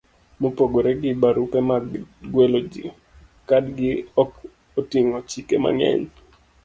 Mopogore 0.41 0.91
gi 1.01 1.11
barupe 1.21 1.59
mag 1.69 1.85
gwelo 2.31 2.59
ji, 2.71 2.83
kadgi 3.47 3.89
ok 4.21 4.31
oting'o 4.79 5.19
chike 5.29 5.55
mang'eny: 5.63 6.03